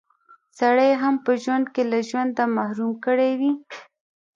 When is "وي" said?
3.39-3.51